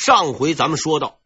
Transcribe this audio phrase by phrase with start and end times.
[0.00, 1.20] 上回咱们说到，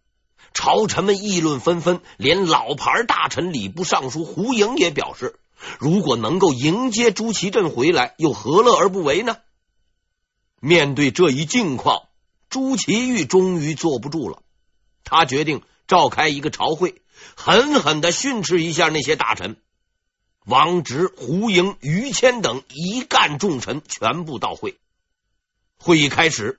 [0.52, 5.38] 朝臣们议论纷纷，连老牌大臣礼部尚书胡盈也表示，
[5.79, 9.37] 如果能够迎接朱祁镇回来，又何乐而不为呢？
[10.59, 12.09] 面对这一境况，
[12.51, 14.42] 朱祁钰终于坐不住了，
[15.04, 17.00] 他决定召开一个朝会，
[17.36, 19.56] 狠狠的训斥一下那些大臣。
[20.46, 24.80] 王直、胡盈、于谦等一干重臣全部到会。
[25.79, 26.59] 会议开始，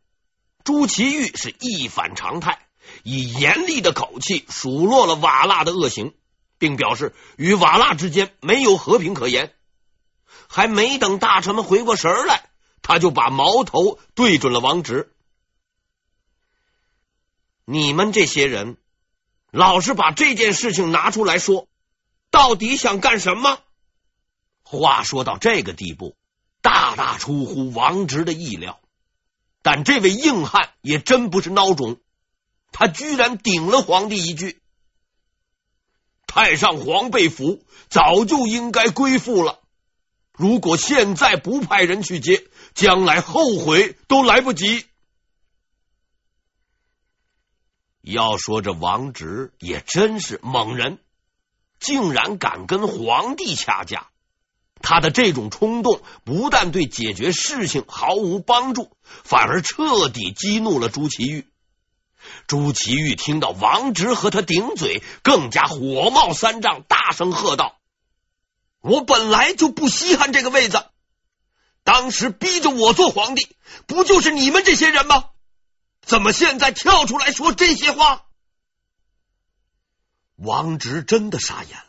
[0.66, 2.59] 朱祁钰是一反常态，
[3.03, 6.13] 以严厉的口气数落了瓦剌的恶行，
[6.58, 9.53] 并表示与瓦剌之间没有和平可言。
[10.48, 12.49] 还没等大臣们回过神来，
[12.81, 15.13] 他就把矛头对准了王直
[17.66, 18.77] ：“你们这些人，
[19.52, 21.67] 老是把这件事情拿出来说，
[22.31, 23.59] 到底想干什么？”
[24.63, 26.16] 话说到这个地步，
[26.61, 28.80] 大大出乎王直的意料。
[29.65, 31.99] 但这位硬汉也真不是孬种，
[32.71, 34.61] 他居然顶了皇帝一句
[36.27, 39.63] ：“太上皇被俘，早就应该归附了。
[40.33, 44.85] 如果现在不派人去接，将来后悔都来不及。”
[48.03, 51.00] 要说这王直也真是猛人，
[51.79, 54.11] 竟然敢跟皇帝掐架。
[54.86, 61.47] 他的这种冲动不但对解决事情毫无帮助，反而彻底激怒了朱祁钰。
[62.45, 67.80] 朱祁钰听到王直和他顶嘴，更加火冒三丈，大声喝道
[68.80, 70.86] ：“我本来就不稀罕这个位子，
[71.83, 73.56] 当时逼着我做皇帝，
[73.88, 75.31] 不就是你们这些人吗？
[76.03, 78.25] 怎么现在跳出来说这些话？”
[80.38, 81.86] 王直真的傻眼了。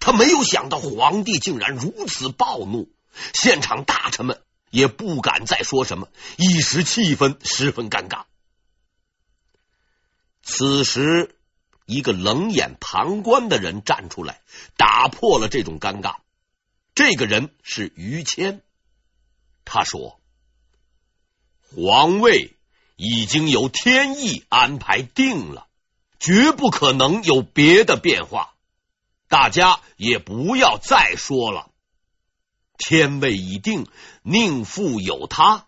[0.00, 2.90] 他没有想到皇帝竟然如此暴怒，
[3.34, 8.24] 现场大臣们也不敢再说什么，一时气氛十分尴尬。
[10.42, 11.36] 此时，
[11.86, 14.42] 一个冷眼旁观的人站出来，
[14.76, 16.16] 打破了这种尴尬。
[16.94, 18.62] 这个人是于谦，
[19.64, 20.20] 他说
[21.60, 22.56] ：“皇位
[22.96, 25.66] 已经由天意安排定了，
[26.18, 28.53] 绝不可能有别的变化。”
[29.28, 31.70] 大家也不要再说了，
[32.78, 33.86] 天位已定，
[34.22, 35.66] 宁复有他。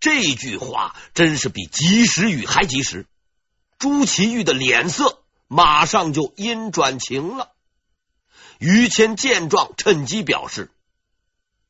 [0.00, 3.06] 这句话真是比及时雨还及时。
[3.78, 7.52] 朱祁钰的脸色马上就阴转晴了。
[8.58, 10.70] 于谦见状，趁机表示：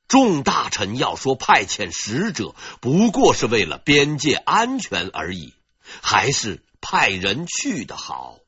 [0.07, 5.55] 众大臣要说派遣使者，不过是为了边界安全而已，
[6.03, 8.39] 还是派人去的好。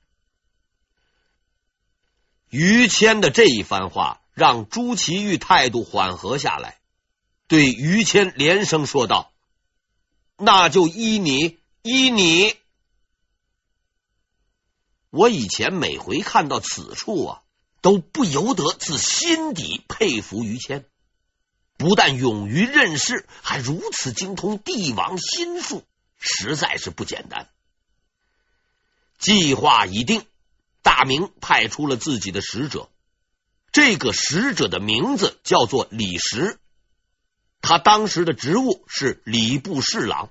[2.51, 6.79] 于谦的这一番话让朱祁钰态度缓和下来，
[7.49, 9.33] 对于谦连声说道
[10.39, 12.55] ：“那就依你，依你。”
[15.11, 17.43] 我以前每回看到此处啊，
[17.81, 20.85] 都不由得自心底佩服于谦，
[21.77, 25.85] 不但勇于任事，还如此精通帝王心术，
[26.19, 27.49] 实在是不简单。
[29.19, 30.27] 计划已定。
[30.87, 32.89] 大明派出了自己的使者，
[33.73, 36.61] 这个使者的名字叫做李石，
[37.61, 40.31] 他当时的职务是礼部侍郎。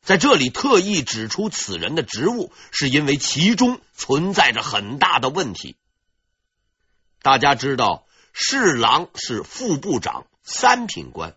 [0.00, 5.74] 在这里特意指出此人的职务，是因为其中存在着很大的问题。
[7.20, 11.34] 大家知道，侍郎是副部长三品官，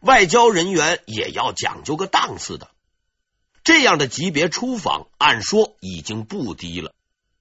[0.00, 2.72] 外交人员也要讲究个档次的。
[3.62, 6.92] 这样的级别出访，按说已经不低了。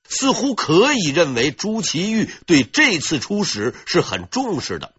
[0.07, 4.93] 似乎可以认为朱祁钰对这次出使是很重视的，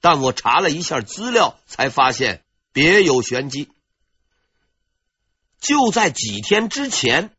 [0.00, 3.68] 但我查了一下资料，才发现别有玄机。
[5.60, 7.30] 就在几天之前，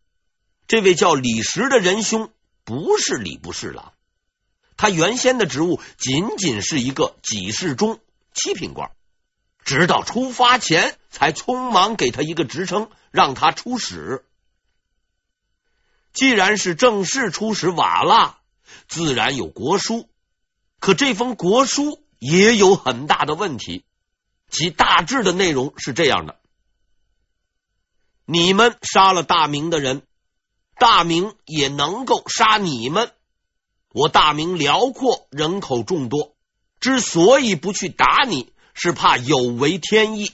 [0.68, 2.32] 这位叫李石的仁兄
[2.64, 3.94] 不是礼部侍郎，
[4.78, 8.00] 他原先的职务仅仅是一个给事中
[8.34, 8.92] 七品官，
[9.66, 14.26] 直到出发前才匆忙给他一个职称，让他出使。
[16.13, 18.36] 既然是正式出使瓦剌，
[18.88, 20.07] 自然有国书。
[20.80, 23.83] 可这封国书也有很大的问题，
[24.50, 26.39] 其大致的内容是这样的：
[28.25, 30.04] 你们杀了大明的人，
[30.77, 33.12] 大明也能够杀你们。
[33.89, 36.36] 我大明辽阔，人口众多，
[36.80, 40.31] 之所以不去打你，是怕有违天意。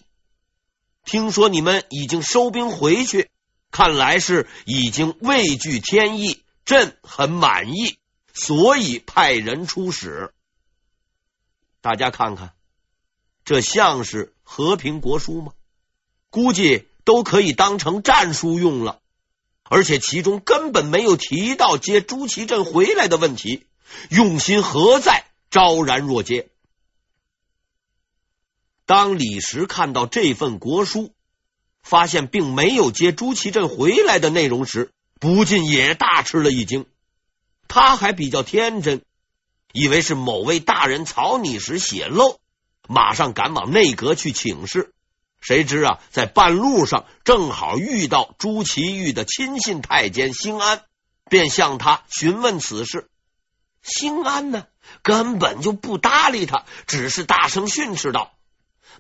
[1.06, 3.30] 听说你们已经收兵回去。
[3.72, 7.98] 看来是已经畏惧天意，朕很满意，
[8.34, 10.34] 所以派人出使。
[11.82, 12.54] 大家看看，
[13.46, 15.54] 这像是和平国书吗？
[16.30, 19.00] 估计都可以当成战书用了，
[19.64, 23.66] 而且其中根本没有提到接朱祁镇回来的问题，
[24.10, 25.26] 用心何在？
[25.50, 26.50] 昭然若揭。
[28.86, 31.12] 当李时看到这份国书，
[31.84, 36.86] 发现并没有接朱祁镇回来的内容时，不禁也大吃了一惊。
[37.68, 39.02] 他还比较天真，
[39.74, 42.40] 以为是某位大人草拟时写漏，
[42.88, 44.94] 马上赶往内阁去请示。
[45.42, 50.82] 谁知啊，在半路上正好遇到朱祁钰的亲信太监兴安，
[51.30, 53.08] 便向他询问此事。
[53.82, 54.66] 兴安呢，
[55.02, 58.34] 根本就不搭理他，只是大声训斥道：“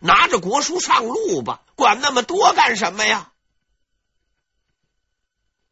[0.01, 3.31] 拿着国书上路吧，管那么多干什么呀？”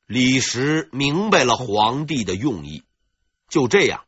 [0.08, 2.84] 李时明白了皇帝的用意，
[3.50, 4.06] 就这样，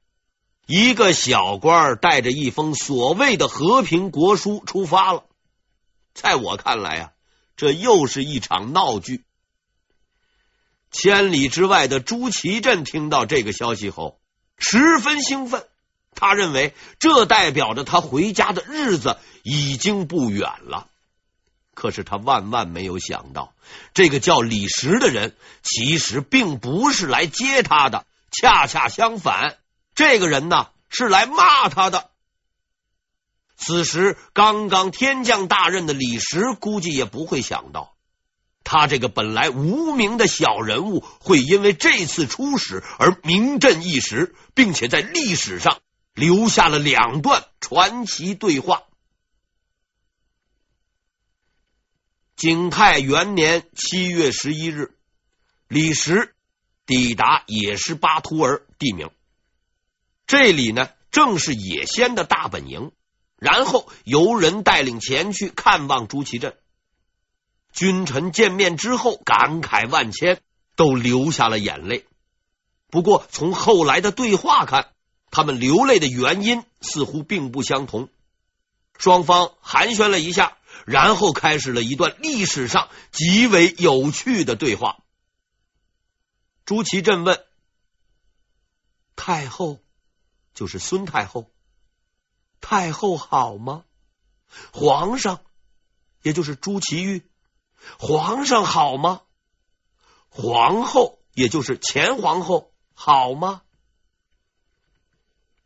[0.66, 5.26] 一个小官带着一封所谓的和平国书出发了。
[6.14, 7.12] 在我看来啊，
[7.56, 9.24] 这又是一场闹剧。
[10.92, 14.20] 千里之外的朱祁镇听到这个消息后，
[14.58, 15.69] 十分兴奋。
[16.16, 20.88] 他认为这代表着他回家的日子已经不远了。
[21.74, 23.54] 可是他万万没有想到，
[23.94, 29.58] 这个叫李石的人其实并不是来接他的，恰恰相反，
[29.96, 32.10] 这个人呢是来骂他的。
[33.56, 37.94] 此时，刚刚天降大任的李石估计也不会想到，
[38.66, 45.80] 他这个本来无名的小人物，会因为这次出使而名震一时，并且在历史上
[46.20, 48.84] 留下了两段传奇对话。
[52.36, 54.98] 景泰元年七月十一日，
[55.70, 56.36] 李实
[56.86, 59.10] 抵达也是巴图尔地名，
[60.28, 62.92] 这里呢，正是野仙的大本营。
[63.38, 66.58] 然后由人带领前去看望朱祁镇，
[67.72, 70.42] 君臣见面之后感慨万千，
[70.76, 72.06] 都流下了眼泪。
[72.90, 74.92] 不过从后来的对话看，
[75.32, 78.10] 他们流泪的原因似乎并不相同。
[78.98, 85.04] 双方寒暄了一下，然后开始了一段历史上极为有趣的对话。
[86.66, 87.44] 朱祁镇问
[89.16, 89.80] ：“太后
[90.54, 91.50] 就是孙太后。”
[92.62, 93.86] 太后好吗？
[94.74, 95.40] 皇上，
[96.22, 97.24] 也就是朱祁钰，
[97.98, 99.22] 皇上好吗？
[100.28, 103.62] 皇后，也就是前皇后好吗？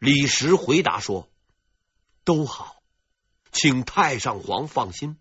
[0.03, 1.29] 李实回答说
[2.25, 2.83] ：“都好，
[3.53, 5.15] 请太上皇放心。”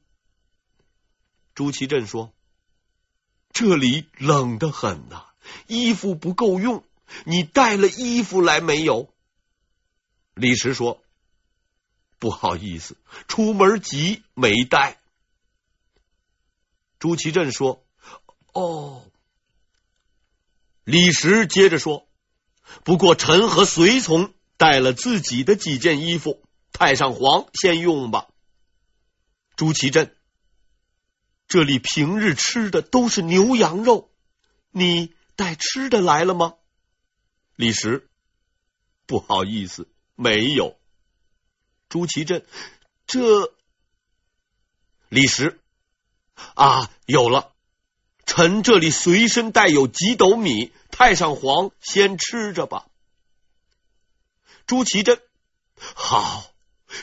[1.55, 2.34] 朱祁镇说
[3.55, 5.26] ：“这里冷得很呐，
[5.69, 6.82] 衣服不够用，
[7.25, 9.14] 你带了衣服来没有？”
[10.34, 11.00] 李实说。
[12.19, 12.96] 不好意思，
[13.29, 14.99] 出门急没带。
[16.99, 17.84] 朱祁镇说
[18.52, 19.06] ：“哦。”
[20.82, 22.08] 李实接着说
[22.82, 28.29] ：“不过臣和随从带了自己的几件衣服，太上皇先用吧。”
[29.56, 30.14] 朱祁镇
[31.49, 34.12] ：“这里平日吃的都是牛羊肉，
[34.70, 36.55] 你带吃的来了吗？”
[37.56, 38.09] 李时
[39.05, 40.79] ：“不好意思，没有。”
[41.91, 42.47] 朱祁镇，
[43.08, 43.53] 这
[45.08, 45.61] 李时
[46.55, 47.53] 啊，有了，
[48.26, 52.87] 臣这里随身带有几斗米，太上皇先吃着吧。
[54.67, 55.21] 朱祁镇，
[55.77, 56.45] 好，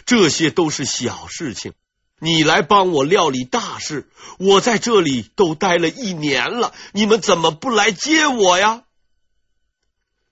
[0.06, 1.74] 这些都是小事情，
[2.20, 4.10] 你来帮我料理大事。
[4.38, 8.84] 我在这里都待了一年了，你们怎么不来接我呀？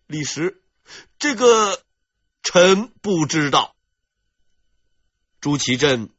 [0.08, 0.62] 李时，
[1.20, 1.84] 这个
[2.42, 3.76] 臣不知道。
[5.42, 6.10] 朱祁镇，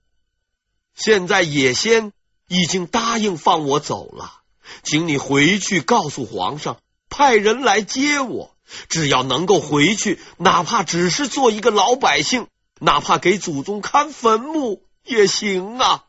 [0.94, 2.12] 现在也先
[2.48, 4.42] 已经答应放我走了，
[4.82, 8.57] 请你回去告诉皇上，派人来接我。
[8.88, 12.46] 只要能够回去，哪怕只是做一个老百姓，
[12.80, 16.04] 哪怕给祖宗看坟墓也行啊。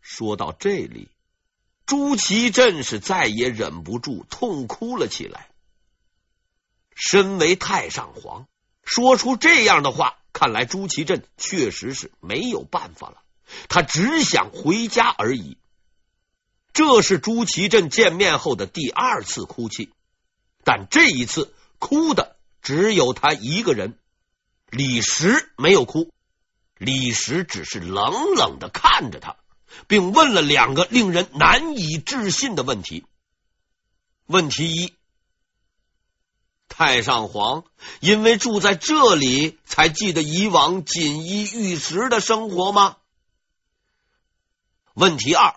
[0.00, 1.08] 说到这里，
[1.86, 5.48] 朱祁镇是再也忍不住痛哭了起来。
[6.94, 8.46] 身为太上皇，
[8.84, 10.18] 说出这样的话。
[10.34, 13.18] 看来朱祁镇确实是没有办法了，
[13.68, 15.58] 他只想回家而已。
[16.72, 19.92] 这是朱祁镇见面后的第二次哭泣，
[20.64, 23.98] 但这一次哭的只有他一个人。
[24.70, 26.12] 李石没有哭，
[26.78, 29.36] 李石只是冷冷的看着他，
[29.86, 33.04] 并问了两个令人难以置信的问题。
[34.26, 34.94] 问题一。
[36.68, 37.64] 太上皇
[38.00, 42.96] 因为住在这里，才记得以往锦衣玉食的生活吗？
[44.94, 45.56] 问题二：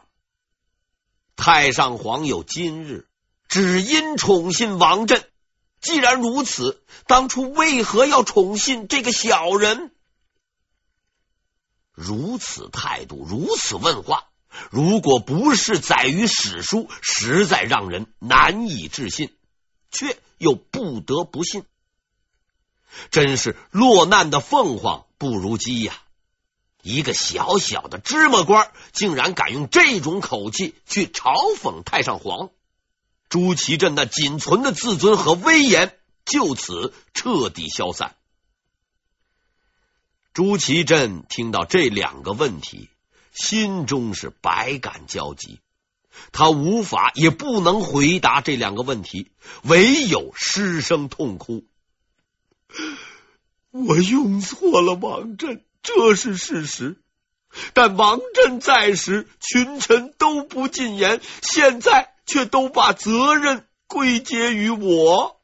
[1.37, 3.07] 太上皇有今日，
[3.47, 5.23] 只因宠信王振。
[5.81, 9.91] 既然如此，当初为何要宠信这个小人？
[11.93, 14.25] 如此态度，如此问话，
[14.69, 19.33] 如果不是载于史书，实在让人难以置信，
[19.91, 21.63] 却又不得不信。
[23.11, 26.01] 真是落难的凤凰不如鸡呀！
[26.81, 32.49] 一个小小的芝麻官，竟然敢用这种口气去嘲讽太上皇。
[33.35, 38.15] 朱祁镇那仅存的自尊和威严就此彻底消散。
[40.31, 42.87] 朱祁镇听到这两个问题，
[43.33, 45.59] 心中是百感交集。
[46.31, 51.65] 他无法也不能回答这两个问题，唯有失声痛哭。
[53.71, 57.01] 我用错了王振，这是事实。
[57.73, 65.41] 但王振在时，群臣都不进言，现在却都把责任归结于我。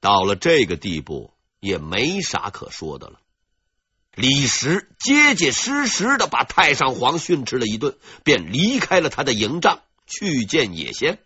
[0.00, 1.34] 到了这个地步。
[1.60, 3.20] 也没啥可说的了。
[4.14, 11.22] 李石结结实实的把太上皇训斥了一顿，便离开了他的营帐，去见野仙。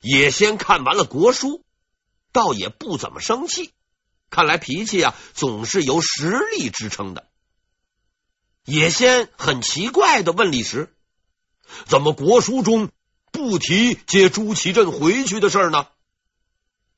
[0.00, 1.64] 野仙看完了国书，
[2.32, 3.72] 倒也不怎么生气，
[4.28, 7.26] 看来脾气啊总是由实力支撑的。
[8.66, 10.93] 野仙很奇怪的问李石
[11.86, 12.90] ：“怎么国书中
[13.30, 15.86] 不提接朱祁镇回去的事呢？”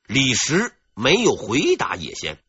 [0.07, 0.73] 李时。
[0.99, 2.39] 没有回答野先，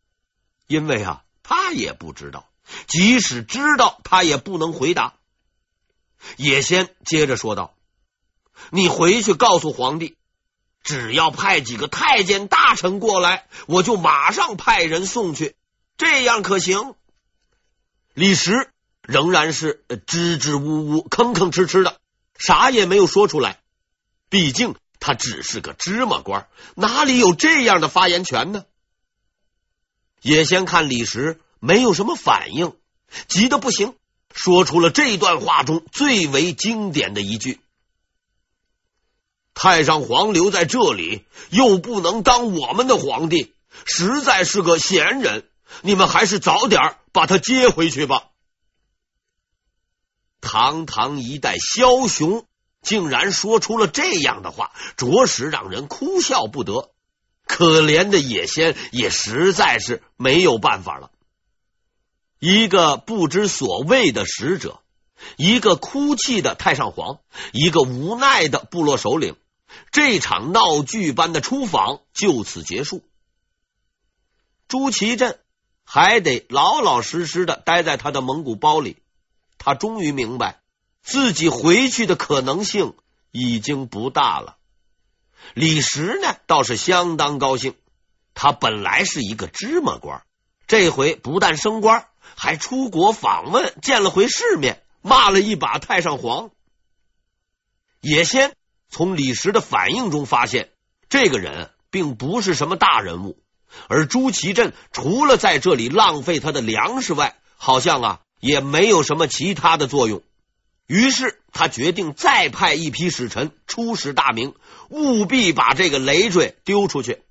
[0.69, 2.49] 因为啊，他也不知道，
[2.87, 5.17] 即使知道，他也不能回答。
[6.39, 7.75] 野先接着说道
[8.73, 10.17] ：“你回去告诉皇帝，
[10.83, 15.55] 只要派几个太监大臣过来，我就马上派人送去，
[15.99, 16.95] 这样可行？”
[18.15, 18.71] 李时
[19.03, 21.98] 仍然是支支吾吾、吭吭哧哧的，
[22.39, 23.61] 啥也没有说出来。
[24.31, 24.75] 毕竟。
[25.01, 28.65] 他只是个芝麻官，哪里有这样的发言权呢？
[30.23, 32.77] 也先看李实没有什么反应，
[33.29, 33.95] 急得不行，
[34.35, 37.61] 说出了这段话中最为经典的一句
[39.55, 43.55] ：“太上皇留在这里，又不能当我们的皇帝，
[43.85, 45.49] 实在是个闲人。
[45.83, 48.28] 你们还是早点把他接回去吧。”
[50.49, 52.47] 堂堂一代枭雄。
[52.81, 56.93] 竟然说出了这样的话，着实让人哭笑不得。
[57.45, 61.11] 可怜的野仙也实在是没有办法了。
[62.39, 64.81] 一个不知所谓的使者，
[65.37, 67.19] 一个哭泣的太上皇，
[67.53, 69.37] 一个无奈的部落首领，
[69.91, 73.03] 这场闹剧般的出访就此结束。
[74.69, 75.41] 朱祁镇
[75.85, 78.97] 还得老老实实的待在他的蒙古包里。
[79.59, 80.61] 他终于明白。
[81.03, 82.95] 自己回去的可能性
[83.31, 84.57] 已经不大了。
[85.55, 87.75] 李实呢，倒是相当高兴。
[88.35, 90.23] 他本来是一个芝麻官，
[90.67, 96.51] 这回不但升官，还出国访问，见了回世面，骂了一把太上皇。
[98.01, 98.55] 野先
[98.91, 100.71] 从李实的反应中发现，
[101.09, 103.43] 这个人并不是什么大人物，
[103.89, 110.23] 而朱祁镇除了在这里浪费他的粮食外，好像啊也没有什么其他的作用。
[110.87, 114.55] 于是他决定再派一批使臣出使大明，
[114.89, 117.23] 务必把这个累赘丢出去。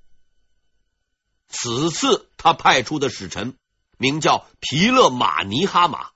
[1.49, 3.55] 此次他派出的使臣
[3.97, 6.09] 名叫皮勒马尼哈马，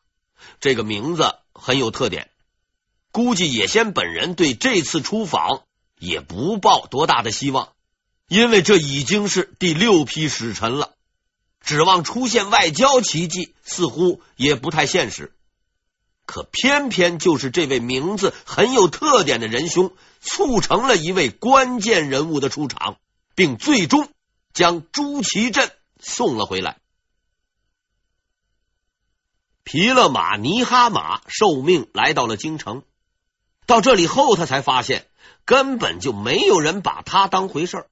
[0.60, 2.29] 这个名字很有特点。
[3.12, 5.63] 估计野先本人对这次出访
[5.98, 7.74] 也不抱多大的希望，
[8.27, 10.93] 因为这已经是第六批使臣了，
[11.62, 15.34] 指望出现外交奇迹似乎也不太现实。
[16.25, 22.98] 可偏偏就是这位名字很有特点的仁兄，促成了一位关键人物的出场，
[23.36, 24.10] 并最终
[24.53, 26.77] 将朱祁镇送了回来。
[29.63, 32.84] 皮勒马尼哈马受命来到了京城，
[33.65, 35.08] 到这里后，他才发现
[35.46, 37.89] 根本就没有人把他当回事儿。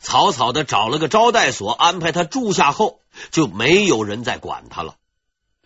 [0.00, 4.96] 草草的找了个招待所安排他住下后，就没有人再管他了。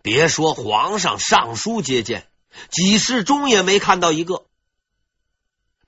[0.03, 2.29] 别说皇上上书接见，
[2.71, 4.47] 几世中也没看到一个。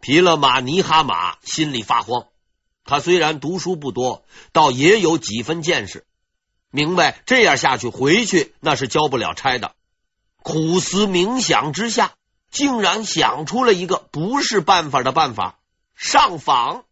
[0.00, 2.26] 皮勒马尼哈马心里发慌。
[2.84, 6.04] 他虽然读书不多，倒也有几分见识，
[6.70, 9.76] 明白这样下去回去那是交不了差的。
[10.42, 12.14] 苦思冥想之下，
[12.50, 15.60] 竟然想出了一个不是办法的办法——
[15.94, 16.84] 上访。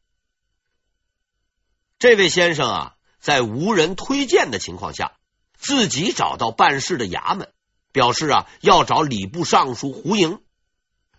[1.98, 5.12] 这位先生啊，在无人推荐的情况下。
[5.60, 7.48] 自己找到办事的衙门，
[7.90, 10.38] 表示啊要找礼部尚书胡盈。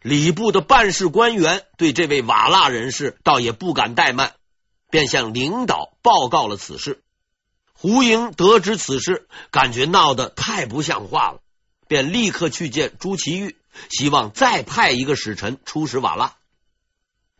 [0.02, 4.36] 礼部的办事官员对这位瓦剌人士倒也不敢怠慢，
[4.90, 7.04] 便向领导报告了此事。
[7.74, 11.42] 胡英得知此事，感觉闹得太不像话了，
[11.90, 13.56] 便立刻去见朱祁钰，
[13.90, 16.38] 希望再派一个使臣出使瓦剌。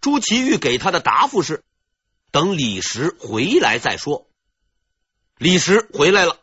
[0.02, 1.64] 朱祁钰给他的答复是：
[2.32, 4.28] 等李石回来再说。
[5.38, 6.38] 李石回来了，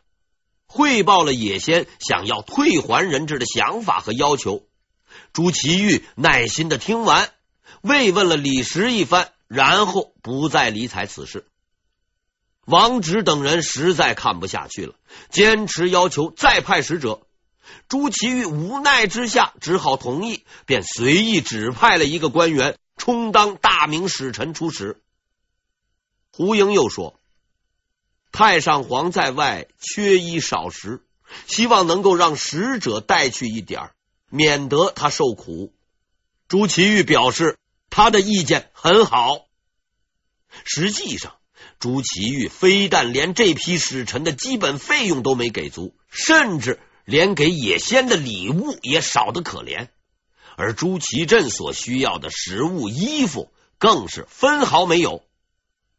[0.65, 4.67] 汇报了野先想要退还人质的想法和要求。
[5.33, 7.31] 朱祁钰耐心的听完，
[7.81, 11.47] 慰问了李石一番，然后不再理睬此事。
[12.65, 14.95] 王直等人实在看不下去了，
[15.29, 17.21] 坚持要求再派使者。
[17.87, 25.01] 朱祁钰无奈之下，只好同意，便随意指派了一个官员充当大明使臣出使。
[26.37, 27.19] 胡英又说
[28.31, 31.01] ：“太上皇在外，缺衣少食，
[31.47, 33.89] 希望能够让使者带去一点。”
[34.29, 35.73] 免得他受苦。
[36.47, 37.57] 朱祁钰表示
[37.89, 39.47] 他的意见很好。
[40.63, 41.37] 实际上，
[41.79, 49.87] 朱祁钰非但连这批使臣的基本费用都没给足，甚至连给野仙的礼物也少得可怜。
[50.55, 55.23] 而朱祁镇所需要的食物、衣服，更是分毫没有。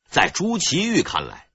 [0.09, 1.49] 在朱祁钰看来，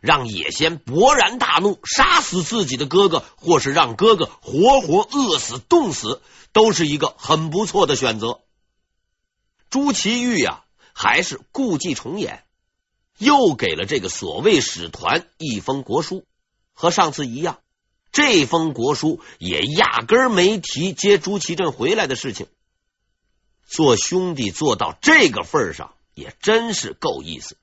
[0.00, 8.40] 让野先勃然大怒，杀死自己的哥哥，或是让哥哥活活饿死、冻死，都是一个很不错的选择。
[9.68, 12.44] 朱祁钰呀，还是故伎重演，
[13.18, 16.24] 又给了这个所谓使团一封国书，
[16.72, 17.58] 和上次一样，
[18.12, 22.46] 这封国书也压根儿没提接朱祁镇回来的事情。
[23.66, 27.56] 做兄弟做到这个份上，也真是够意思。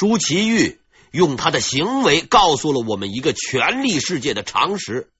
[0.00, 0.78] 朱祁钰。
[1.10, 5.10] 用他的行为告诉了我们一个权力世界的常识：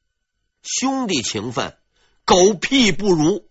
[0.63, 1.77] 兄弟情分，
[2.25, 3.47] 狗屁不如。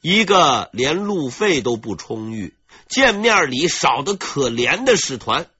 [0.00, 2.56] 一个连路费都不充裕、
[2.88, 5.50] 见面礼少得可怜的使团，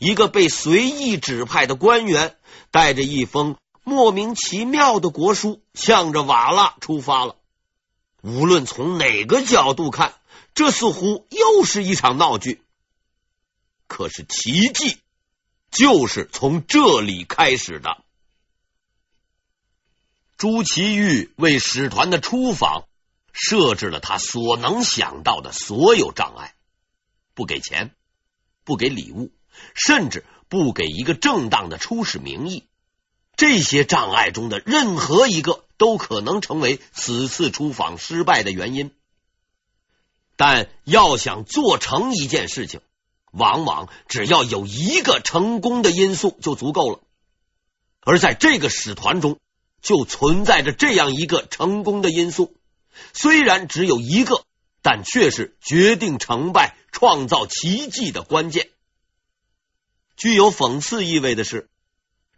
[0.00, 2.36] 一个被随意指派的官员，
[2.72, 7.36] 带着一封莫名其妙的国书，向着瓦剌出发了。
[8.20, 10.14] 无论从哪个角度看，
[10.54, 12.62] 这似乎又是一场闹剧。
[13.94, 14.98] 可是奇迹
[15.70, 18.02] 就是从这里开始的。
[20.36, 22.88] 朱祁钰为使团的出访
[23.32, 26.56] 设置了他所能想到的所有障碍，
[27.34, 27.94] 不给钱，
[28.64, 29.30] 不给礼物，
[29.76, 32.64] 甚至不给一个正当的出使名义。
[33.36, 38.90] 这些障碍中的任何一个都可能成为此次出访失败的原因。
[40.34, 42.80] 但要想做成一件事情，
[43.36, 47.00] 往往只要有一个成功的因素就足够了，
[48.00, 49.38] 而在这个使团中
[49.82, 52.56] 就存在着这样一个成功的因素，
[53.12, 54.44] 虽然只有一个，
[54.82, 58.68] 但却是决定成败、创造奇迹的关键。
[60.16, 61.68] 具有讽刺意味的是，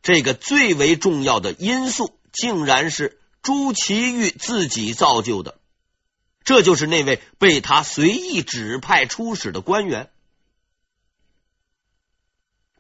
[0.02, 5.58] 这个最为重要的因素竟然是朱祁钰自己造就的，
[6.42, 10.10] 这就是那位被他随意指派出使的官员。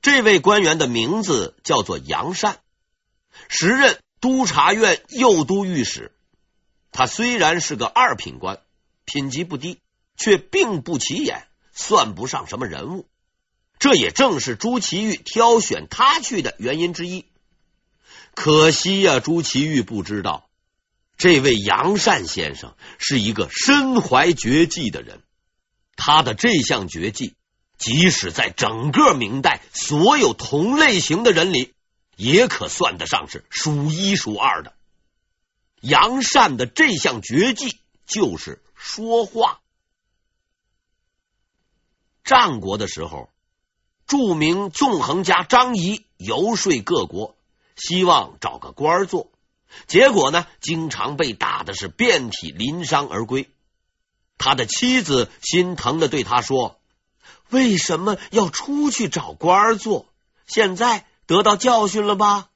[0.06, 2.60] 这位官员的名字叫做杨善，
[3.48, 6.12] 时任督察院右都御史。
[6.92, 8.60] 他虽然是个二品官，
[9.04, 9.80] 品级不低，
[10.16, 13.08] 却并不起眼，算不上什么人物。
[13.80, 17.24] 这也正是朱祁钰挑选他去的原因之一。
[18.36, 20.48] 可惜呀、朱祁钰不知道，
[21.18, 25.24] 这位杨善先生是一个身怀绝技的人。
[25.96, 27.34] 他的这项绝技。
[27.78, 31.74] 即使在整个明代所有同类型的人里，
[32.16, 34.74] 也可算得上是数一数二的。
[35.82, 39.60] 杨善的这项绝技就是说话。
[42.24, 43.28] 战国的时候，
[44.06, 47.36] 著名纵横家张仪游说各国，
[47.76, 49.30] 希望找个官做，
[49.86, 53.50] 结果呢，经常被打的是遍体鳞伤而归。
[54.38, 56.80] 他的妻子心疼的对他说。
[57.50, 60.12] 为什么要出去找官做？
[60.46, 62.50] 现在得到教训了吧？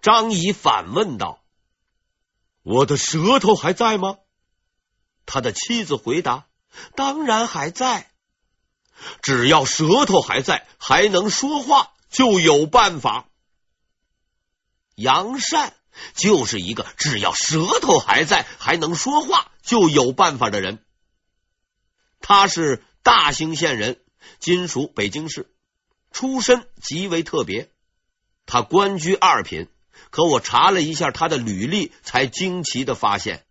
[0.00, 1.42] 张仪反问道
[2.62, 4.16] ：“我的舌头还在吗？”
[5.26, 6.46] 他的妻子回答
[6.96, 8.10] ：“当然还在。
[9.20, 13.28] 只要舌头还在，还能说话，就有办法。”
[14.96, 15.74] 杨善
[16.14, 20.82] 就是一个只要舌头还在，还能说话，就有办法的人。
[22.20, 22.82] 他是。
[23.08, 23.98] 大兴县人，
[24.38, 25.50] 今属北京市，
[26.12, 27.70] 出身极为特别。
[28.44, 29.66] 他官居二品，
[30.10, 33.46] 可我查了一下他的履历，才惊奇的发现，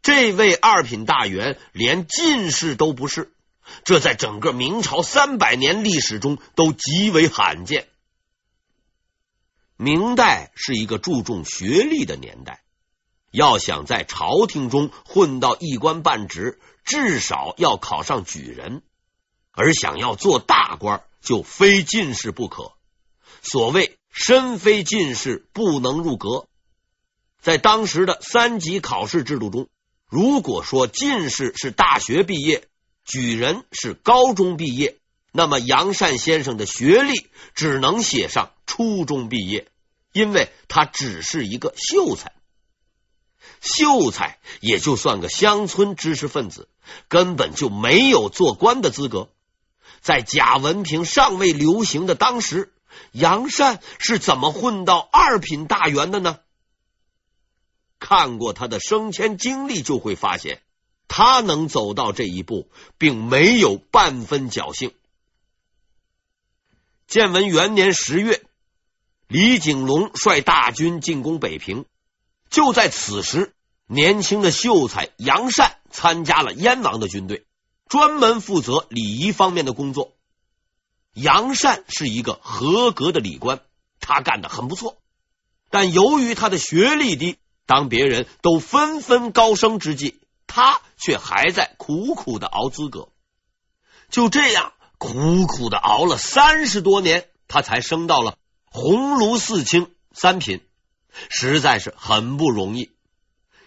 [0.00, 3.34] 这位二品大员连进士都不是，
[3.84, 7.88] 这在整个明朝三百年历史中都极为罕见。
[9.76, 12.62] 明代是一个注重学历的年代，
[13.36, 18.80] 要想在朝廷中混到一官半职，至少要考上举人，
[19.52, 22.72] 而想要做大官，就非进士不可。
[23.42, 26.48] 所谓身非进士不能入阁，
[27.42, 29.68] 在当时的三级考试制度中，
[30.08, 32.66] 如果说进士是大学毕业，
[33.04, 34.96] 举人是高中毕业，
[35.30, 39.68] 那么杨善先生的学历只能写上初中毕业，
[40.14, 42.32] 因为他只是一个秀才。
[43.60, 46.68] 秀才也就算个乡村知识分子，
[47.08, 49.28] 根本就没有做官的资格。
[50.00, 52.72] 在假文凭尚未流行的当时。
[53.12, 56.38] 杨善是怎么混到二品大员的呢？
[57.98, 60.62] 看过他的升迁经历，就会发现
[61.06, 64.94] 他能走到这一步，并没有半分侥幸。
[67.06, 68.42] 建文元年十月，
[69.28, 71.84] 李景隆率大军进攻北平，
[72.50, 73.54] 就在此时，
[73.86, 77.46] 年轻的秀才杨善参加了燕王的军队，
[77.88, 80.12] 专门负责礼仪方面的工作。
[81.12, 83.60] 杨善是一个合格的礼官，
[84.00, 84.98] 他干得很不错。
[85.70, 93.08] 但由于他的学历低，当别人都纷纷高升之际，他却还在苦苦的熬资格。
[94.10, 98.36] 就这样，苦苦的熬了三十多年，他才升到了
[98.70, 100.60] 鸿胪四卿三品，
[101.30, 102.90] 实在是很不容易。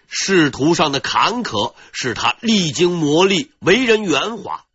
[0.07, 4.65] 仕途上的坎坷使他历经磨砺，为人圆滑，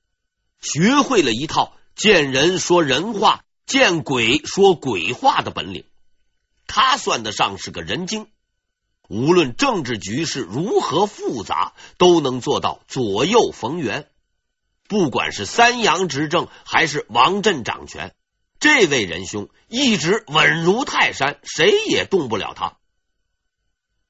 [0.60, 1.76] 学会了一套。
[1.96, 5.84] 见人说人话，见鬼说鬼话的本领，
[6.66, 8.26] 他算得上是个人精。
[9.08, 14.08] 无论政治局势如何复杂，都能做到左右逢源。
[14.88, 18.14] 不管是三杨执政，还是王振掌权，
[18.64, 22.78] 这位仁兄一直稳如泰山，谁也动不了他。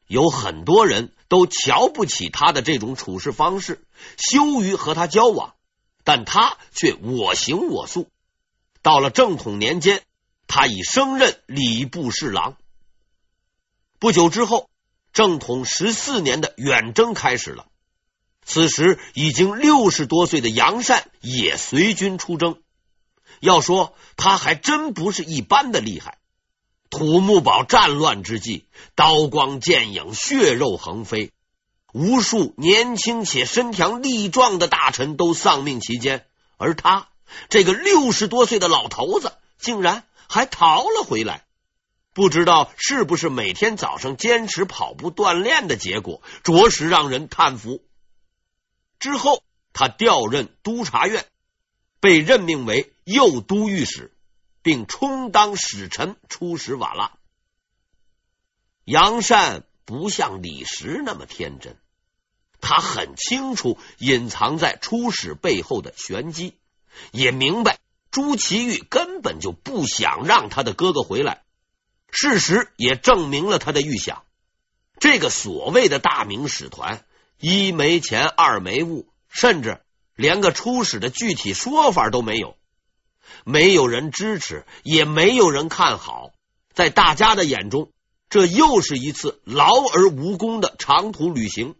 [0.06, 3.84] 有很多人都瞧不起他的这种处事方式，
[4.16, 5.56] 羞于和他交往。
[6.04, 8.08] 但他却我行我素。
[8.80, 10.02] 到了正统年间，
[10.46, 12.56] 他已升任礼部侍郎。
[13.98, 14.70] 不久之后，
[15.12, 17.66] 正统十四年的远征开始了。
[18.44, 22.60] 此时已经六十多岁的杨善也随军出征。
[23.44, 26.18] 要说他还真不是一般的厉害。
[26.88, 31.30] 土木堡战乱之际，刀光剑影，血肉横飞。
[31.92, 36.26] 无数年轻且身强力壮的大臣都丧命其间，
[36.56, 37.08] 而他
[37.48, 41.44] 这个六十多岁的老头子竟然还逃了回来。
[42.14, 47.82] 不知道是不是每天早上坚持跑步锻炼的结果，着实让人叹服。
[48.98, 51.26] 之后，他调任督察院，
[52.00, 54.12] 被任命为右都御史，
[54.62, 57.12] 并充当使臣出使瓦剌。
[58.84, 61.76] 杨善不像李时那么天真。
[62.60, 66.56] 他很清楚隐藏在出使背后的玄机，
[67.12, 67.78] 也明白
[68.10, 71.42] 朱祁钰根本就不想让他的哥哥回来。
[72.10, 74.24] 事实也证明了他的预想。
[74.98, 77.04] 这个所谓的大明使团，
[77.38, 79.82] 一没钱，二没物，甚至
[80.14, 82.56] 连个出使的具体说法都没有。
[83.44, 86.32] 没有人支持，也没有人看好。
[86.72, 87.90] 在大家的眼中，
[88.28, 91.76] 这又是一次劳而无功的长途旅行。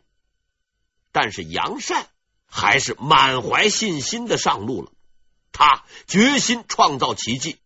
[1.11, 2.07] 但是杨善
[2.47, 4.93] 还是满怀信心的上路了，
[5.53, 7.59] 他决心创造奇迹，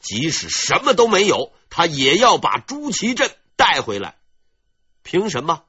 [0.00, 4.16] 即使什么都没有，他也要把朱祁镇带回来。
[5.02, 5.64] 凭什么？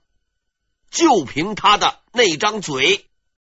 [0.90, 3.09] 就凭他的那张嘴。